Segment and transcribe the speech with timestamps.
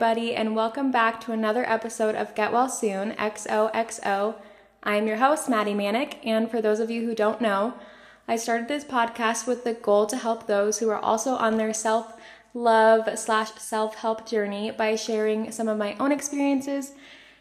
[0.00, 4.36] everybody, and welcome back to another episode of Get Well Soon XOXO.
[4.84, 7.74] I'm your host, Maddie Manick, and for those of you who don't know,
[8.28, 11.74] I started this podcast with the goal to help those who are also on their
[11.74, 12.14] self
[12.54, 16.92] love slash self help journey by sharing some of my own experiences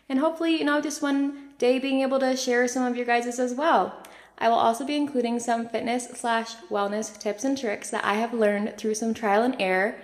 [0.09, 3.39] and hopefully, you know, just one day being able to share some of your guys's
[3.39, 4.01] as well.
[4.39, 8.33] I will also be including some fitness slash wellness tips and tricks that I have
[8.33, 9.99] learned through some trial and error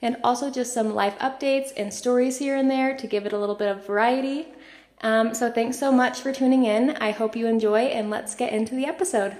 [0.00, 3.38] and also just some life updates and stories here and there to give it a
[3.38, 4.48] little bit of variety.
[5.00, 6.90] Um, so, thanks so much for tuning in.
[6.90, 9.36] I hope you enjoy, and let's get into the episode.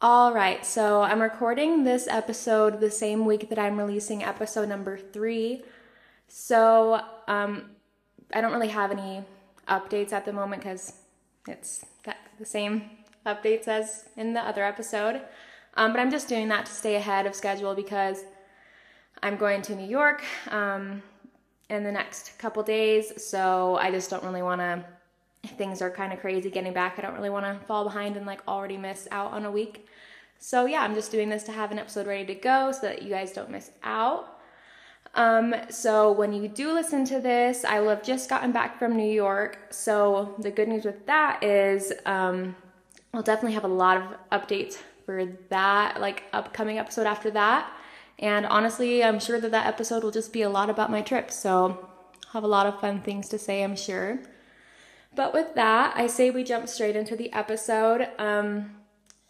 [0.00, 4.96] All right, so I'm recording this episode the same week that I'm releasing episode number
[4.96, 5.62] three.
[6.26, 7.70] So, um,
[8.32, 9.24] I don't really have any
[9.68, 10.94] updates at the moment because
[11.46, 11.84] it's
[12.38, 12.90] the same
[13.26, 15.22] updates as in the other episode.
[15.74, 18.24] Um, but I'm just doing that to stay ahead of schedule because
[19.22, 21.02] I'm going to New York um,
[21.70, 24.84] in the next couple days, so I just don't really want to.
[25.56, 26.98] Things are kind of crazy getting back.
[26.98, 29.86] I don't really want to fall behind and like already miss out on a week.
[30.38, 33.02] So yeah, I'm just doing this to have an episode ready to go so that
[33.02, 34.38] you guys don't miss out.
[35.14, 38.96] Um, so when you do listen to this, I will have just gotten back from
[38.96, 39.58] New York.
[39.70, 42.54] So the good news with that is um,
[43.14, 47.72] I'll definitely have a lot of updates for that, like upcoming episode after that.
[48.18, 51.30] And honestly, I'm sure that that episode will just be a lot about my trip.
[51.30, 51.88] So
[52.32, 54.20] have a lot of fun things to say, I'm sure.
[55.14, 58.08] But with that, I say we jump straight into the episode.
[58.18, 58.76] Um,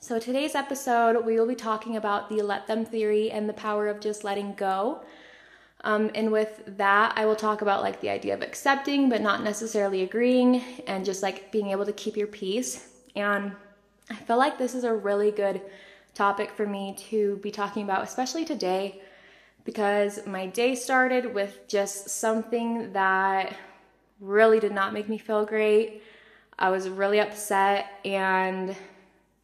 [0.01, 3.89] so today's episode, we will be talking about the let them theory and the power
[3.89, 5.03] of just letting go.
[5.85, 9.43] Um, and with that, I will talk about like the idea of accepting, but not
[9.43, 12.89] necessarily agreeing, and just like being able to keep your peace.
[13.15, 13.53] And
[14.11, 15.61] I feel like this is a really good
[16.19, 19.01] topic for me to be talking about, especially today,
[19.65, 23.55] because my day started with just something that
[24.21, 26.03] really did not make me feel great.
[26.59, 28.75] I was really upset and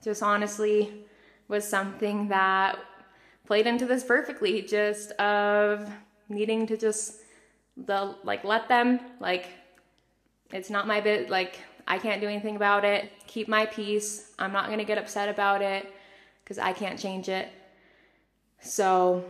[0.02, 1.06] just honestly
[1.46, 2.76] was something that
[3.46, 5.88] played into this perfectly just of
[6.28, 7.20] needing to just
[7.76, 9.46] the like let them like
[10.52, 13.12] it's not my bit like I can't do anything about it.
[13.26, 14.32] Keep my peace.
[14.38, 15.93] I'm not going to get upset about it
[16.44, 17.48] because I can't change it.
[18.60, 19.24] So,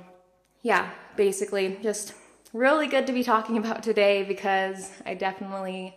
[0.62, 2.14] yeah, basically, just
[2.52, 5.96] really good to be talking about today because I definitely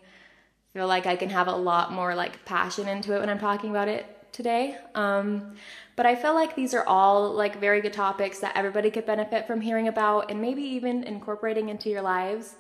[0.74, 3.72] feel like I can have a lot more like passion into it when I'm talking
[3.72, 4.78] about it today.
[4.94, 5.56] Um,
[5.96, 9.48] but I feel like these are all like very good topics that everybody could benefit
[9.48, 12.56] from hearing about and maybe even incorporating into your lives.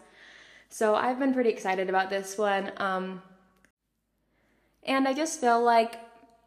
[0.69, 2.71] So I've been pretty excited about this one.
[2.77, 3.21] Um,
[4.83, 5.99] and I just feel like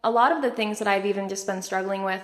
[0.02, 2.22] a lot of the things that I've even just been struggling with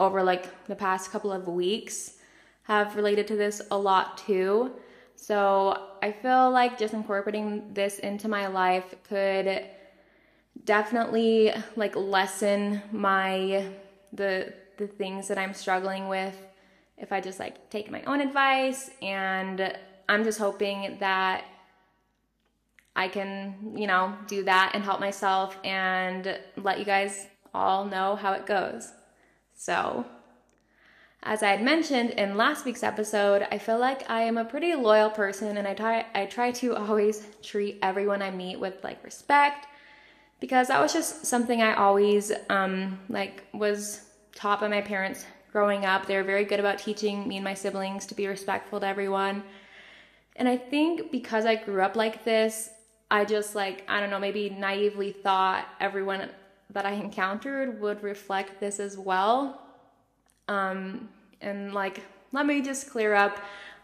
[0.00, 2.14] over like the past couple of weeks
[2.62, 4.72] have related to this a lot too.
[5.16, 9.64] So I feel like just incorporating this into my life could
[10.64, 13.66] definitely like lessen my
[14.12, 16.36] the the things that I'm struggling with
[16.96, 19.76] if I just like take my own advice and
[20.08, 21.44] I'm just hoping that
[22.98, 28.16] I can, you know, do that and help myself and let you guys all know
[28.16, 28.90] how it goes.
[29.54, 30.04] So,
[31.22, 34.74] as I had mentioned in last week's episode, I feel like I am a pretty
[34.74, 39.04] loyal person and I try I try to always treat everyone I meet with like
[39.04, 39.68] respect
[40.40, 45.84] because that was just something I always um like was taught by my parents growing
[45.84, 46.06] up.
[46.06, 49.44] They were very good about teaching me and my siblings to be respectful to everyone.
[50.34, 52.70] And I think because I grew up like this,
[53.10, 56.28] I just like, I don't know, maybe naively thought everyone
[56.70, 59.62] that I encountered would reflect this as well.
[60.48, 61.08] Um,
[61.40, 62.02] and like,
[62.32, 63.38] let me just clear up.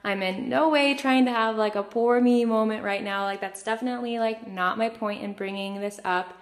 [0.07, 3.25] I'm in no way trying to have like a poor me moment right now.
[3.25, 6.37] Like, that's definitely like not my point in bringing this up,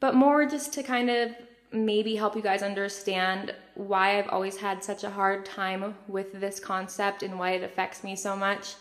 [0.00, 1.32] but more just to kind of
[1.70, 6.58] maybe help you guys understand why I've always had such a hard time with this
[6.58, 8.76] concept and why it affects me so much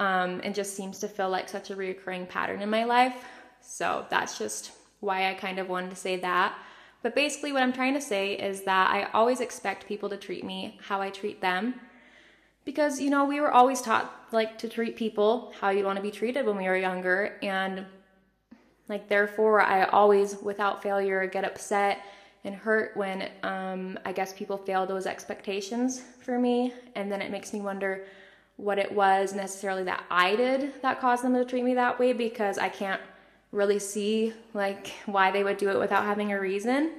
[0.00, 3.24] um, and just seems to feel like such a reoccurring pattern in my life.
[3.60, 6.58] So that's just why I kind of wanted to say that.
[7.02, 10.44] But basically, what I'm trying to say is that I always expect people to treat
[10.44, 11.74] me how I treat them.
[12.64, 16.02] Because, you know, we were always taught like to treat people how you want to
[16.02, 17.38] be treated when we were younger.
[17.42, 17.86] And
[18.88, 22.04] like, therefore, I always, without failure, get upset
[22.44, 26.72] and hurt when um, I guess people fail those expectations for me.
[26.94, 28.04] And then it makes me wonder
[28.60, 32.12] what it was necessarily that I did that caused them to treat me that way
[32.12, 33.00] because I can't
[33.52, 36.92] really see like why they would do it without having a reason.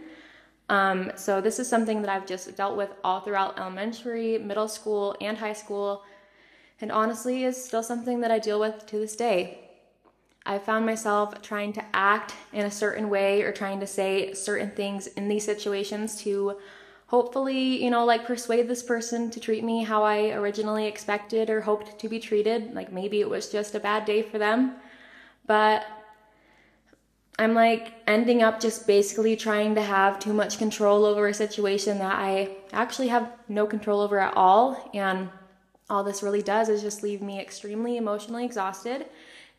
[0.70, 5.16] Um, so this is something that I've just dealt with all throughout elementary, middle school,
[5.22, 6.04] and high school.
[6.80, 9.60] and honestly is still something that I deal with to this day.
[10.48, 14.72] I found myself trying to act in a certain way or trying to say certain
[14.72, 16.58] things in these situations to
[17.12, 21.60] hopefully, you know, like persuade this person to treat me how I originally expected or
[21.60, 22.74] hoped to be treated.
[22.74, 24.76] Like maybe it was just a bad day for them.
[25.46, 25.86] But
[27.38, 32.00] I'm like ending up just basically trying to have too much control over a situation
[32.00, 34.90] that I actually have no control over at all.
[34.94, 35.30] And
[35.90, 39.08] all this really does is just leave me extremely emotionally exhausted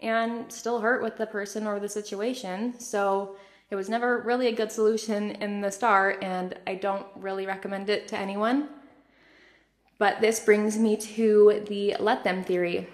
[0.01, 2.81] and still hurt with the person or the situation.
[2.81, 3.37] So
[3.73, 7.89] it was never really a good solution in the start, and I don't really recommend
[7.89, 8.69] it to anyone.
[9.97, 12.87] But this brings me to the let them theory.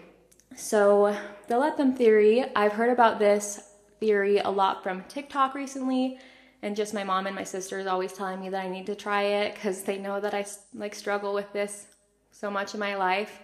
[0.54, 6.20] So, the let them theory, I've heard about this theory a lot from TikTok recently,
[6.62, 9.22] and just my mom and my sisters always telling me that I need to try
[9.22, 11.88] it because they know that I like struggle with this
[12.30, 13.40] so much in my life.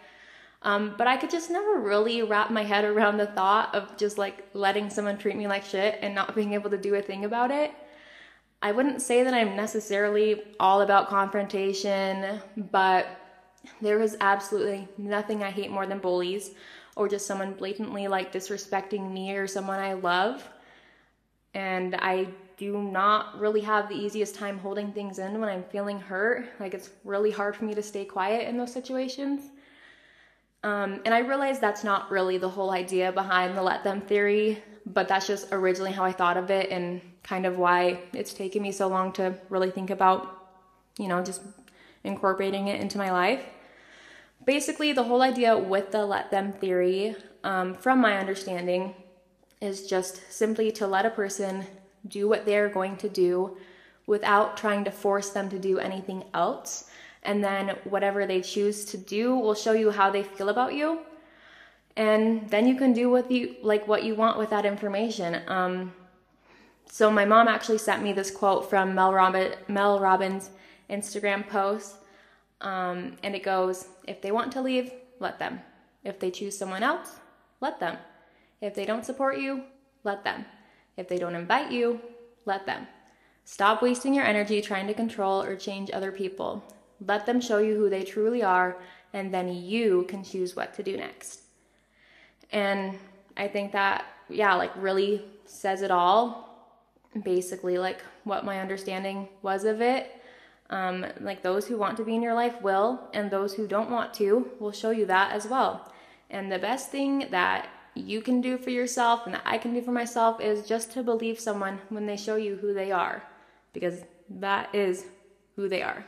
[0.64, 4.16] Um, but I could just never really wrap my head around the thought of just
[4.16, 7.26] like letting someone treat me like shit and not being able to do a thing
[7.26, 7.70] about it.
[8.62, 13.06] I wouldn't say that I'm necessarily all about confrontation, but
[13.82, 16.52] there is absolutely nothing I hate more than bullies
[16.96, 20.48] or just someone blatantly like disrespecting me or someone I love.
[21.52, 26.00] And I do not really have the easiest time holding things in when I'm feeling
[26.00, 26.46] hurt.
[26.58, 29.50] Like it's really hard for me to stay quiet in those situations.
[30.64, 34.62] Um, and I realize that's not really the whole idea behind the let them theory,
[34.86, 38.62] but that's just originally how I thought of it and kind of why it's taken
[38.62, 40.48] me so long to really think about,
[40.98, 41.42] you know, just
[42.02, 43.42] incorporating it into my life.
[44.46, 47.14] Basically, the whole idea with the let them theory,
[47.44, 48.94] um, from my understanding,
[49.60, 51.66] is just simply to let a person
[52.08, 53.58] do what they're going to do
[54.06, 56.90] without trying to force them to do anything else
[57.24, 61.00] and then whatever they choose to do will show you how they feel about you.
[61.96, 65.40] And then you can do what you like what you want with that information.
[65.48, 65.92] Um,
[66.86, 70.50] so my mom actually sent me this quote from mel, Robin, mel robbins
[70.90, 71.96] instagram post.
[72.60, 75.60] Um, and it goes if they want to leave let them.
[76.02, 77.08] If they choose someone else
[77.60, 77.96] let them.
[78.60, 79.62] If they don't support you
[80.02, 80.44] let them.
[80.96, 82.00] If they don't invite you
[82.44, 82.86] let them.
[83.44, 86.64] Stop wasting your energy trying to control or change other people
[87.04, 88.76] let them show you who they truly are,
[89.12, 91.42] and then you can choose what to do next.
[92.50, 92.98] And
[93.36, 96.50] I think that, yeah, like really says it all.
[97.22, 100.20] Basically, like what my understanding was of it.
[100.70, 103.90] Um, like those who want to be in your life will, and those who don't
[103.90, 105.92] want to will show you that as well.
[106.30, 109.82] And the best thing that you can do for yourself and that I can do
[109.82, 113.22] for myself is just to believe someone when they show you who they are,
[113.72, 115.06] because that is
[115.54, 116.04] who they are.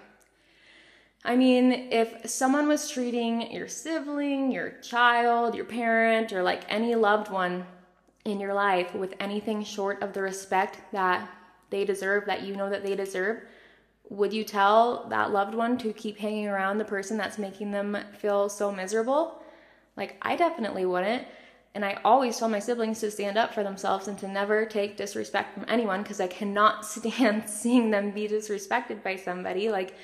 [1.25, 6.95] I mean, if someone was treating your sibling, your child, your parent, or like any
[6.95, 7.67] loved one
[8.25, 11.29] in your life with anything short of the respect that
[11.71, 13.43] they deserve, that you know that they deserve,
[14.09, 17.97] would you tell that loved one to keep hanging around the person that's making them
[18.19, 19.43] feel so miserable?
[19.97, 21.27] Like, I definitely wouldn't.
[21.75, 24.97] And I always tell my siblings to stand up for themselves and to never take
[24.97, 29.69] disrespect from anyone because I cannot stand seeing them be disrespected by somebody.
[29.71, 29.95] Like,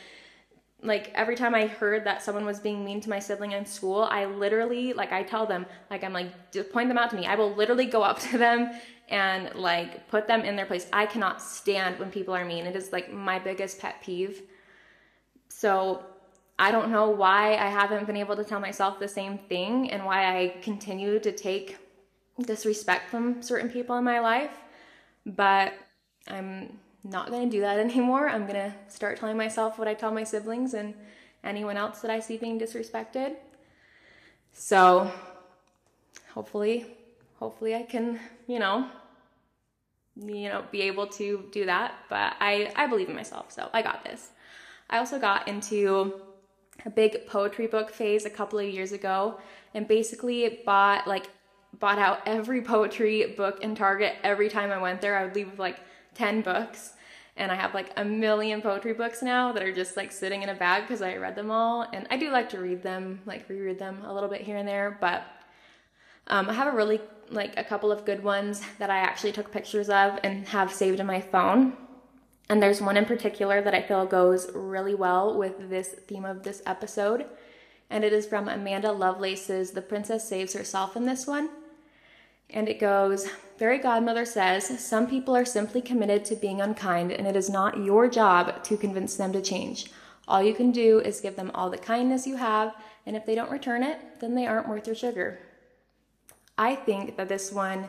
[0.82, 4.02] like every time I heard that someone was being mean to my sibling in school,
[4.10, 7.26] I literally like I tell them like I'm like just point them out to me.
[7.26, 8.70] I will literally go up to them
[9.08, 10.88] and like put them in their place.
[10.92, 12.66] I cannot stand when people are mean.
[12.66, 14.42] It is like my biggest pet peeve.
[15.48, 16.02] So
[16.58, 20.04] I don't know why I haven't been able to tell myself the same thing and
[20.04, 21.76] why I continue to take
[22.40, 24.50] disrespect from certain people in my life.
[25.26, 25.74] But
[26.26, 28.28] I'm not to do that anymore.
[28.28, 30.94] I'm to start telling myself what I tell my siblings and
[31.44, 33.36] anyone else that I see being disrespected.
[34.52, 35.10] So,
[36.34, 36.86] hopefully,
[37.38, 38.86] hopefully I can, you know,
[40.16, 43.80] you know, be able to do that, but I I believe in myself, so I
[43.80, 44.30] got this.
[44.90, 46.20] I also got into
[46.84, 49.40] a big poetry book phase a couple of years ago
[49.74, 51.30] and basically bought like
[51.78, 55.16] bought out every poetry book in Target every time I went there.
[55.16, 55.80] I would leave with like
[56.14, 56.94] 10 books
[57.36, 60.50] and I have like a million poetry books now that are just like sitting in
[60.50, 61.86] a bag because I read them all.
[61.92, 64.68] And I do like to read them, like reread them a little bit here and
[64.68, 64.98] there.
[65.00, 65.24] But
[66.26, 67.00] um, I have a really
[67.30, 71.00] like a couple of good ones that I actually took pictures of and have saved
[71.00, 71.72] in my phone.
[72.50, 76.42] And there's one in particular that I feel goes really well with this theme of
[76.42, 77.24] this episode.
[77.88, 81.48] And it is from Amanda Lovelace's The Princess Saves Herself in this one.
[82.52, 83.28] And it goes
[83.62, 87.78] Fairy Godmother says, Some people are simply committed to being unkind, and it is not
[87.78, 89.90] your job to convince them to change.
[90.26, 92.74] All you can do is give them all the kindness you have,
[93.06, 95.38] and if they don't return it, then they aren't worth your sugar.
[96.58, 97.86] I think that this one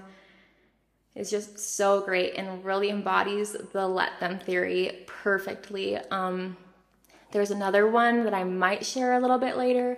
[1.15, 5.97] is just so great and really embodies the let them theory perfectly.
[5.97, 6.57] Um,
[7.31, 9.97] there's another one that I might share a little bit later,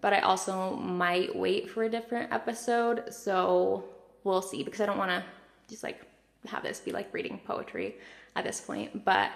[0.00, 3.12] but I also might wait for a different episode.
[3.12, 3.84] So
[4.24, 5.24] we'll see because I don't want to
[5.68, 6.00] just like
[6.48, 7.96] have this be like reading poetry
[8.36, 9.04] at this point.
[9.04, 9.30] But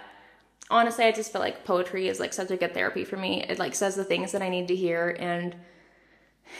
[0.69, 3.43] honestly, I just feel like poetry is like such a good therapy for me.
[3.43, 5.15] It like says the things that I need to hear.
[5.19, 5.55] And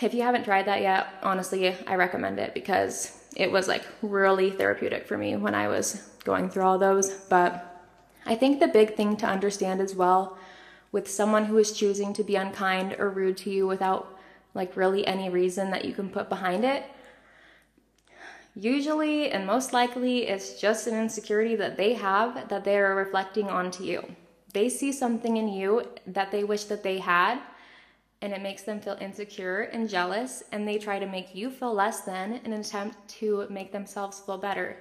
[0.02, 4.52] if you haven't tried that yet, honestly, I recommend it because it was like really
[4.52, 7.10] therapeutic for me when I was going through all those.
[7.30, 7.64] But
[8.26, 10.38] I think the big thing to understand as well
[10.92, 14.18] with someone who is choosing to be unkind or rude to you without
[14.54, 16.84] like really any reason that you can put behind it.
[18.60, 23.50] Usually and most likely it's just an insecurity that they have that they are reflecting
[23.50, 24.04] onto you.
[24.52, 27.40] They see something in you that they wish that they had
[28.24, 31.72] and it makes them feel insecure and jealous, and they try to make you feel
[31.72, 34.76] less than in an attempt to make themselves feel better.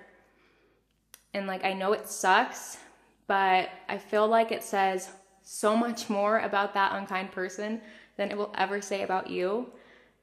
[1.35, 2.79] And like, I know it sucks,
[3.27, 5.11] but I feel like it says
[5.43, 7.83] so much more about that unkind person
[8.17, 9.71] than it will ever say about you.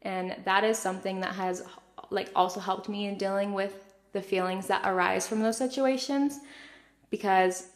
[0.02, 1.64] And that is something that has
[2.14, 6.40] like also helped me in dealing with the feelings that arise from those situations
[7.10, 7.70] because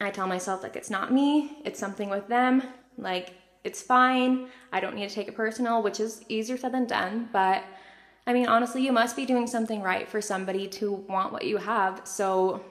[0.00, 2.62] I tell myself like it's not me, it's something with them.
[2.98, 4.48] Like it's fine.
[4.72, 7.28] I don't need to take it personal, which is easier said than done.
[7.32, 7.64] But
[8.26, 11.58] I mean, honestly, you must be doing something right for somebody to want what you
[11.58, 12.02] have.
[12.04, 12.64] So,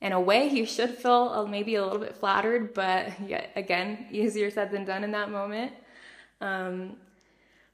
[0.00, 4.50] in a way, you should feel maybe a little bit flattered, but yet again, easier
[4.50, 5.72] said than done in that moment.
[6.40, 6.96] Um,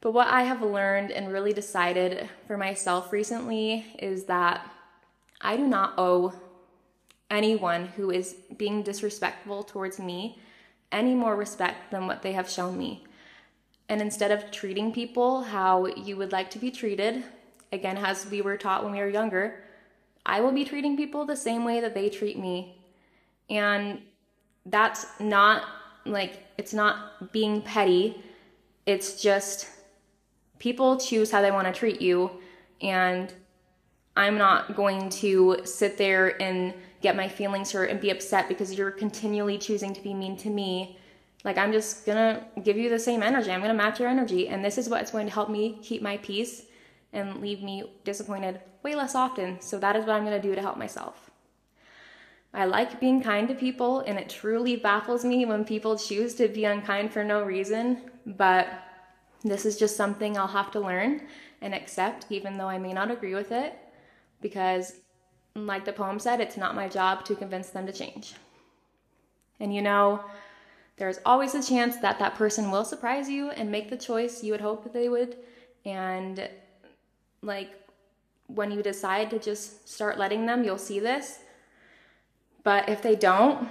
[0.05, 4.71] but what I have learned and really decided for myself recently is that
[5.41, 6.35] I do not owe
[7.31, 10.39] anyone who is being disrespectful towards me
[10.93, 13.05] any more respect than what they have shown me.
[13.89, 17.25] And instead of treating people how you would like to be treated,
[17.73, 19.65] again, as we were taught when we were younger,
[20.27, 22.77] I will be treating people the same way that they treat me.
[23.49, 24.03] And
[24.67, 25.63] that's not
[26.05, 28.23] like, it's not being petty.
[28.85, 29.71] It's just
[30.59, 32.31] people choose how they want to treat you.
[32.81, 33.33] And
[34.17, 38.73] I'm not going to sit there and get my feelings hurt and be upset because
[38.73, 40.99] you're continually choosing to be mean to me.
[41.45, 43.51] Like, I'm just gonna give you the same energy.
[43.51, 44.49] I'm gonna match your energy.
[44.49, 46.63] And this is what's going to help me keep my peace
[47.13, 49.61] and leave me disappointed way less often.
[49.61, 51.31] So, that is what I'm gonna do to help myself.
[52.55, 56.47] I like being kind to people, and it truly baffles me when people choose to
[56.47, 58.11] be unkind for no reason.
[58.25, 58.69] But
[59.45, 61.23] this is just something I'll have to learn
[61.61, 63.79] and accept, even though I may not agree with it,
[64.41, 65.01] because
[65.55, 68.35] like the poem said, it's not my job to convince them to change.
[69.61, 70.25] And you know,
[70.97, 74.53] there's always a chance that that person will surprise you and make the choice you
[74.53, 75.37] would hope they would.
[75.85, 76.49] And
[77.43, 77.73] like
[78.47, 81.41] when you decide to just start letting them, you'll see this.
[82.63, 83.69] But if they don't,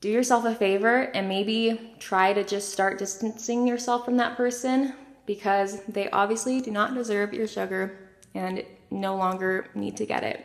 [0.00, 4.94] do yourself a favor and maybe try to just start distancing yourself from that person
[5.26, 10.44] because they obviously do not deserve your sugar and no longer need to get it.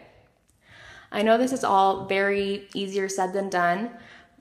[1.12, 3.92] I know this is all very easier said than done,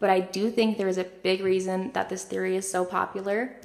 [0.00, 3.56] but I do think there is a big reason that this theory is so popular.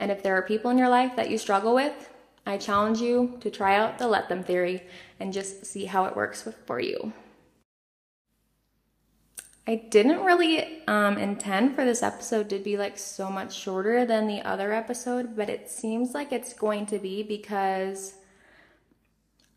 [0.00, 2.10] And if there are people in your life that you struggle with,
[2.46, 4.82] I challenge you to try out the let them theory
[5.20, 7.12] and just see how it works for you.
[9.66, 14.26] I didn't really um, intend for this episode to be like so much shorter than
[14.26, 18.14] the other episode, but it seems like it's going to be because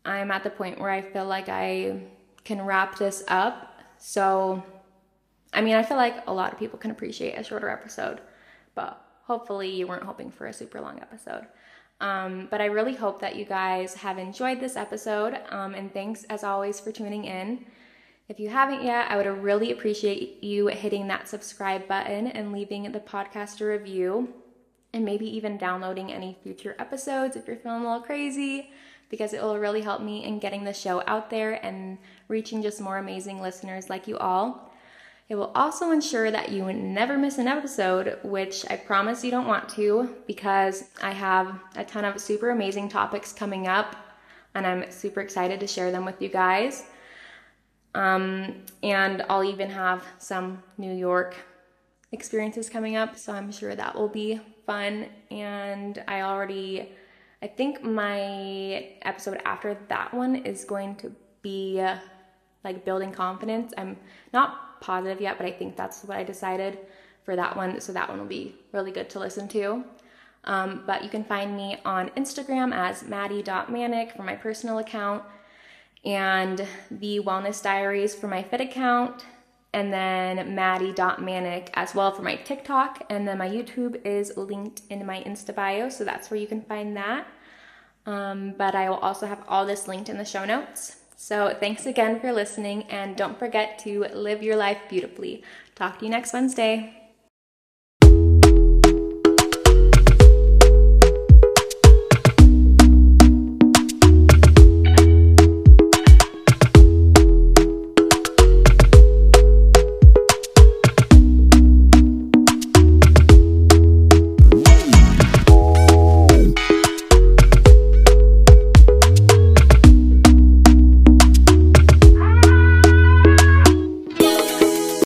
[0.06, 2.00] I'm at the point where I feel like I
[2.44, 3.74] can wrap this up.
[3.98, 4.62] So,
[5.52, 8.22] I mean, I feel like a lot of people can appreciate a shorter episode,
[8.74, 11.46] but hopefully you weren't hoping for a super long episode.
[12.00, 15.38] Um, but I really hope that you guys have enjoyed this episode.
[15.50, 17.66] Um, and thanks as always for tuning in.
[18.28, 22.92] If you haven't yet, I would really appreciate you hitting that subscribe button and leaving
[22.92, 24.28] the podcast a review
[24.92, 28.70] and maybe even downloading any future episodes if you're feeling a little crazy
[29.08, 31.96] because it will really help me in getting the show out there and
[32.28, 34.74] reaching just more amazing listeners like you all.
[35.30, 39.46] It will also ensure that you never miss an episode, which I promise you don't
[39.46, 43.96] want to because I have a ton of super amazing topics coming up
[44.54, 46.84] and I'm super excited to share them with you guys.
[47.94, 51.34] Um, and I'll even have some New York
[52.12, 55.06] experiences coming up, so I'm sure that will be fun.
[55.30, 56.90] And I already
[57.40, 61.96] I think my episode after that one is going to be uh,
[62.64, 63.72] like building confidence.
[63.78, 63.96] I'm
[64.32, 66.78] not positive yet, but I think that's what I decided
[67.24, 69.84] for that one, so that one will be really good to listen to.
[70.44, 75.22] Um, but you can find me on Instagram as maddie.manic for my personal account
[76.04, 79.24] and the Wellness Diaries for my Fit account,
[79.72, 83.04] and then maddie.manic as well for my TikTok.
[83.10, 86.62] And then my YouTube is linked in my Insta bio, so that's where you can
[86.62, 87.26] find that.
[88.06, 90.96] Um, but I will also have all this linked in the show notes.
[91.16, 95.42] So thanks again for listening, and don't forget to live your life beautifully.
[95.74, 97.07] Talk to you next Wednesday.